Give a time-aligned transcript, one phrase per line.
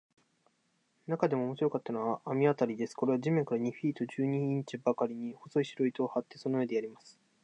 [1.05, 2.95] なかでも面白かったのは、綱渡りです。
[2.95, 7.19] これは地面から二フィート十二インチばかりに、細い白糸を張って、その上でやります。